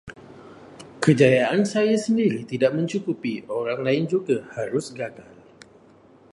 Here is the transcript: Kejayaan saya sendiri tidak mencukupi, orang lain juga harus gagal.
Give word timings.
Kejayaan 1.03 1.61
saya 1.73 1.93
sendiri 2.05 2.39
tidak 2.51 2.71
mencukupi, 2.77 3.33
orang 3.59 3.79
lain 3.87 4.05
juga 4.13 4.37
harus 4.57 4.85
gagal. 4.99 5.33